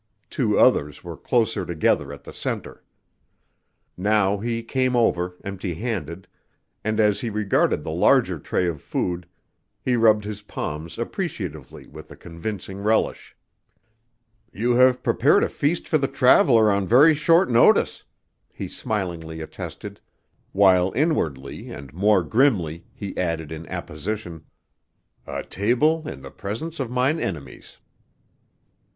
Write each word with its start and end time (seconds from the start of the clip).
Two 0.31 0.57
others 0.57 1.03
were 1.03 1.15
closer 1.15 1.63
together 1.63 2.11
at 2.11 2.23
the 2.23 2.33
center. 2.33 2.83
Now 3.95 4.39
he 4.39 4.63
came 4.63 4.95
over, 4.95 5.37
empty 5.43 5.75
handed, 5.75 6.27
and 6.83 6.99
as 6.99 7.21
he 7.21 7.29
regarded 7.29 7.83
the 7.83 7.91
larger 7.91 8.39
tray 8.39 8.65
of 8.65 8.81
food, 8.81 9.27
he 9.79 9.95
rubbed 9.95 10.23
his 10.25 10.41
palms 10.41 10.97
appreciatively 10.97 11.85
with 11.85 12.09
a 12.09 12.15
convincing 12.15 12.79
relish. 12.81 13.35
"You 14.51 14.71
have 14.73 15.03
prepared 15.03 15.43
a 15.43 15.49
feast 15.49 15.87
for 15.87 15.99
the 15.99 16.07
traveler 16.07 16.71
on 16.71 16.87
very 16.87 17.13
short 17.13 17.47
notice," 17.51 18.03
he 18.51 18.67
smilingly 18.67 19.39
attested 19.39 19.99
while 20.51 20.91
inwardly 20.95 21.69
and 21.69 21.93
more 21.93 22.23
grimly 22.23 22.87
he 22.91 23.15
added 23.19 23.51
in 23.51 23.67
apposition 23.67 24.45
"'a 25.27 25.43
table 25.43 26.07
in 26.07 26.23
the 26.23 26.31
presence 26.31 26.79
of 26.79 26.89
mine 26.89 27.19
enemies!'" 27.19 27.77